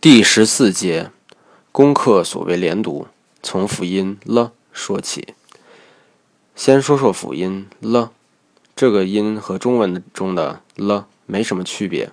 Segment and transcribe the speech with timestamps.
[0.00, 1.10] 第十四节，
[1.72, 3.08] 功课所谓连读，
[3.42, 5.34] 从辅音了说起。
[6.54, 8.12] 先说说辅音了，
[8.76, 12.12] 这个音和中文中的了没什么区别，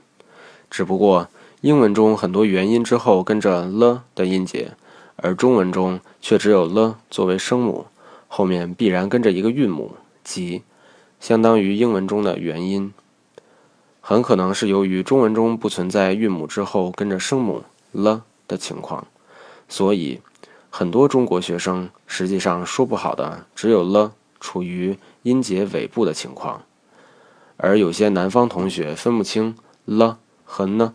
[0.68, 1.30] 只不过
[1.62, 4.72] 英文中很多元音之后跟着了的音节，
[5.18, 7.86] 而中文中却只有了作为声母，
[8.28, 10.64] 后面必然跟着一个韵母，即
[11.20, 12.92] 相当于英文中的元音。
[14.02, 17.64] 很可能是由于中文中不存在韵母之后跟着声母
[17.96, 19.08] 了的情况，
[19.70, 20.22] 所以
[20.70, 26.64] 很多中国学生实际上说不好的只有了处于音节尾部的情况，
[27.58, 29.56] 而有些南方同学分不清
[29.86, 30.94] 了和呢，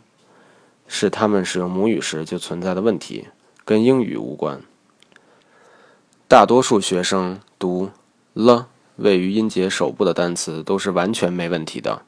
[0.86, 3.28] 是他们使用母语时就存在的问题，
[3.64, 4.60] 跟英语无关。
[6.28, 7.90] 大多数学生读
[8.34, 12.02] 了位于音节首部的单词都是完全没问题的。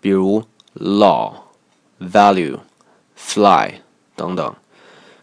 [0.00, 0.42] 比如
[0.74, 1.34] law、
[2.00, 2.58] value、
[3.14, 3.82] fly
[4.14, 4.54] 等等，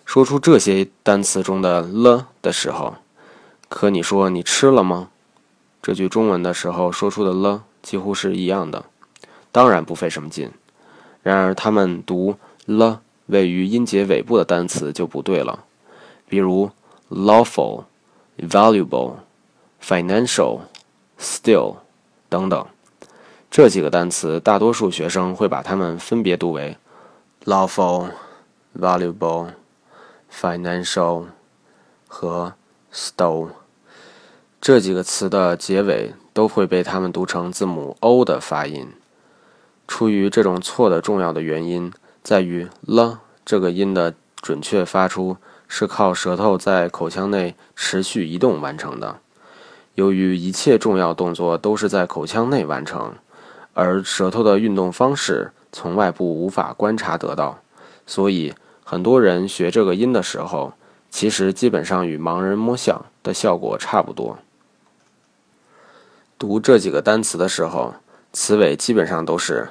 [0.06, 2.96] 说出这些单词中的了的时候，
[3.68, 5.10] 可你说你吃了吗？
[5.82, 8.86] 这句中文的时候说出的了几乎是一样的，
[9.52, 10.52] 当然不费什么劲。
[11.24, 15.66] 然而他们读了位于音节尾部的单词就不对了，
[16.28, 16.72] 比如
[17.10, 17.84] lawful、
[18.38, 19.14] valuable、
[19.84, 20.62] financial、
[21.20, 21.76] still
[22.28, 22.66] 等等。
[23.52, 26.78] 这几个单词，大多数学生会把它们分别读为
[27.46, 28.10] lawful、
[28.80, 29.50] valuable、
[30.32, 31.26] financial
[32.08, 32.54] 和
[32.94, 33.50] stole。
[34.62, 38.92] 这几个词的结尾都会被他们读成字母 o 的发音。
[39.88, 41.92] 出于这种错的重要的原因，
[42.24, 49.20] 在于了这个音的准确发出是靠舌头在口腔内持续移动完成的。
[49.96, 53.16] 由于一切重要动作都是在口腔内完成。
[53.74, 57.60] 而舌头的运动方式从外部无法观察得到，
[58.06, 58.54] 所以
[58.90, 60.74] 很多人学这个音的时候，
[61.12, 64.40] 其实基本上与盲人摸象的效果差不多。
[66.40, 67.94] 读这几个单词的时候，
[68.34, 69.70] 词尾基本上都是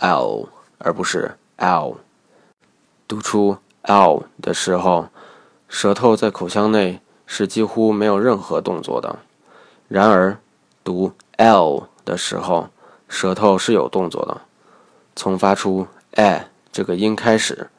[0.00, 1.96] l，而不是 l。
[3.08, 5.08] 读出 l 的时候，
[5.66, 9.20] 舌头在口腔内是几乎没有任何动作的。
[9.88, 10.36] 然而，
[10.84, 12.68] 读 l 的时候，
[13.08, 14.42] 舌头是有动作的，
[15.16, 15.86] 从发出
[16.16, 17.70] “a” 这个音开始，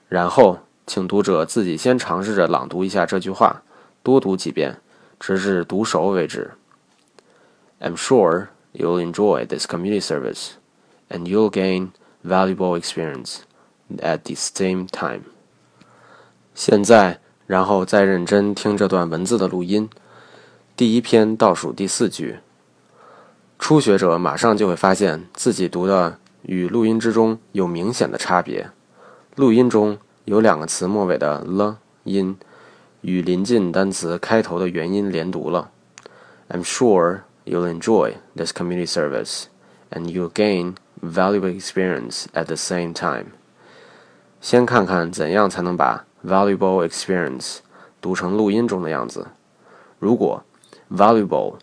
[0.10, 3.62] 然后，请读者自己先尝试着朗读一下这句话，
[4.04, 4.80] 多读几遍，
[5.20, 6.52] 直至读熟为止。
[7.80, 10.52] I'm sure you'll enjoy this community service,
[11.10, 11.90] and you'll gain
[12.24, 13.40] valuable experience
[13.98, 15.24] at the same time。
[16.56, 19.90] 现在，然后再认真听这段文字的录音。
[20.76, 22.40] 第一篇倒数第四句，
[23.63, 28.69] 初学者马上就会发现自己读的与录音之中有明显的差别。
[29.37, 32.37] 录音中有两个词末尾的了音
[33.03, 35.71] 与临近单词开头的元音连读了。
[36.51, 39.45] I'm sure you'll enjoy this community service,
[39.93, 43.27] and you'll gain valuable experience at the same time.
[44.41, 47.59] 先看看怎样才能把 valuable experience
[48.01, 49.29] 读成录音中的样子。
[50.01, 50.43] 如果
[50.91, 51.59] valuable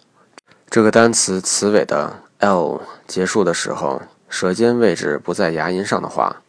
[0.69, 6.43] 这个单词词尾的 l 结束的时候，舌尖位置不在牙龈上的话，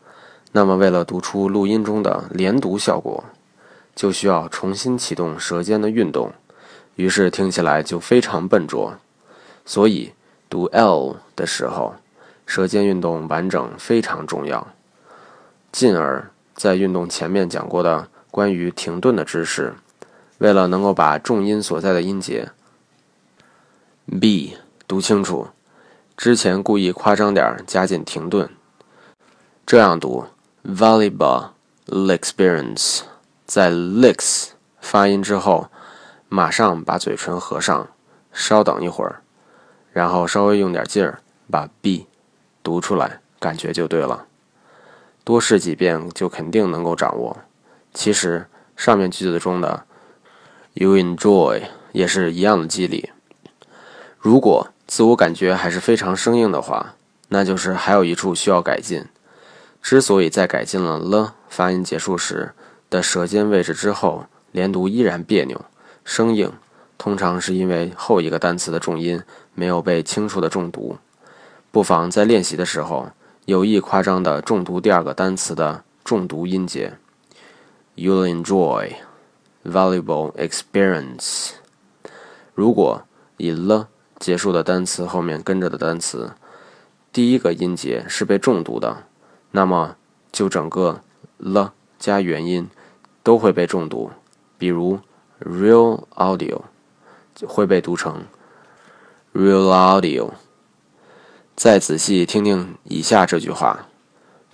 [0.52, 3.25] 那么为了读出录音中的连读效果，
[3.94, 6.32] 就需要重新启动舌尖的运动，
[6.96, 8.99] 于是听起来就非常笨拙。
[9.64, 10.12] 所以
[10.50, 11.94] 读 l 的时候，
[12.44, 14.69] 舌尖运动完整非常重要。
[15.72, 19.72] 进而，在运动前面讲过的关于停顿的知识，
[20.37, 22.50] 为了能够把重音所在的音节。
[24.18, 24.56] B
[24.88, 25.46] 读清楚，
[26.16, 28.50] 之前故意夸张点加进停顿，
[29.64, 30.24] 这样读
[30.64, 31.50] valuable
[31.86, 33.02] experience，
[33.46, 34.48] 在 licks
[34.80, 35.68] 发音之后，
[36.28, 37.88] 马上把嘴唇合上，
[38.32, 39.22] 稍等一会儿，
[39.92, 42.08] 然后稍微用点劲儿把 b
[42.64, 44.26] 读出来，感觉就对了。
[45.22, 47.36] 多试几遍就肯定能够掌握。
[47.94, 49.86] 其实上面句子中的
[50.74, 51.62] you enjoy
[51.92, 53.10] 也是一样的机理。
[54.20, 56.94] 如果自我感觉还是非常生硬的话，
[57.28, 59.06] 那就是还有一处需要改进。
[59.81, 62.52] 之所以在改进了了发音结束时
[62.90, 65.64] 的舌尖位置之后，连读依然别扭、
[66.05, 66.52] 生硬，
[66.99, 69.22] 通常是因为后一个单词的重音
[69.55, 70.99] 没有被清楚的重读。
[71.70, 73.08] 不妨在练习的时候
[73.46, 76.93] 有意夸张的重读第二个单词的重读音节。
[77.96, 78.96] You'll enjoy
[79.64, 81.52] valuable experience。
[82.55, 83.05] 如果
[83.38, 83.88] 以了
[84.20, 86.32] 结束的单词后面跟着的单词，
[87.11, 89.05] 第一个音节是被重读的，
[89.50, 89.96] 那么
[90.31, 91.00] 就整个
[91.38, 92.69] 了加元音
[93.22, 94.11] 都会被重读。
[94.58, 95.00] 比如
[95.40, 96.61] real audio
[97.46, 98.26] 会被读成
[99.32, 100.32] real audio。
[101.56, 103.88] 再仔细听听以下这句话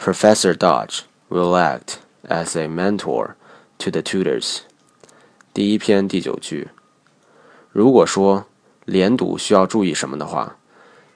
[0.01, 1.97] ：Professor Dodge will act
[2.29, 3.31] as a mentor
[3.79, 4.61] to the tutors。
[5.53, 6.69] 第一篇第九句。
[7.73, 8.47] 如果说
[8.87, 10.57] 连读需要注意什么的话，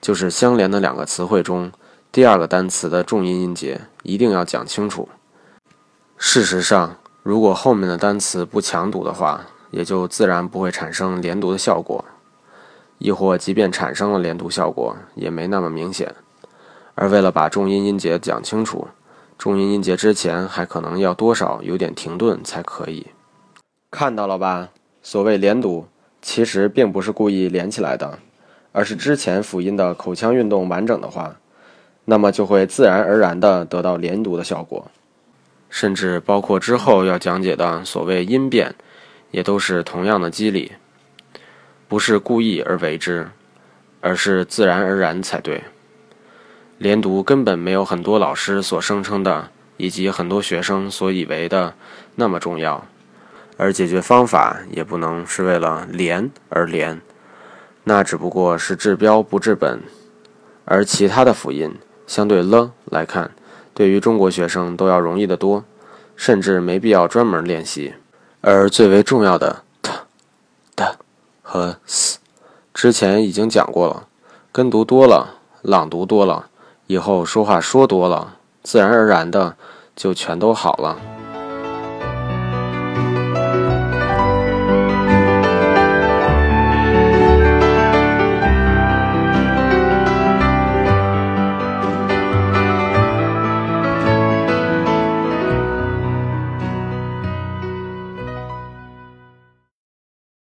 [0.00, 1.70] 就是相连的两个词汇中，
[2.10, 5.08] 第二个单词的重音音节一定要讲清楚。
[6.18, 12.04] 事实上，如果后面的单词不强读的话，也就自然不会产生连读的效果。
[12.98, 16.14] 亦或即便产生了连读效果，也没那么明显。
[16.96, 18.88] 而为了把重音音节讲清楚，
[19.38, 23.06] 重音音节之前还可能要多少有点停顿才可以。
[23.90, 24.68] 看到了吧？
[25.00, 25.86] 所谓连读，
[26.22, 28.18] 其实并不是故意连起来的，
[28.72, 31.36] 而是之前辅音的口腔运动完整的话，
[32.04, 34.90] 那么就会自然而然地得到连读的效果。
[35.68, 38.74] 甚至包括之后要讲解的所谓音变，
[39.30, 40.72] 也都是同样的机理。
[41.86, 43.28] 不是故意而为之，
[44.00, 45.62] 而是自然而然才对。
[46.78, 51.74] 连读根本没有很多老师所声称的，以及很多学生所以为的
[52.16, 52.84] 那么重要，
[53.60, 56.98] 而解决方法也不能是为了连而连，
[57.84, 59.82] 那只不过是治标不治本。
[60.64, 61.76] 而其他的辅音，
[62.06, 63.32] 相对了来看，
[63.74, 65.62] 对于中国学生都要容易得多，
[66.16, 67.92] 甚至没必要专门练习。
[68.40, 69.62] 而最为重要的。
[71.42, 72.18] 和 s
[72.72, 74.06] 之前已经讲过了，
[74.50, 76.46] 跟读多了，朗读多了，
[76.86, 79.54] 以后说话说多了，自然而然的
[79.94, 81.19] 就全都好了。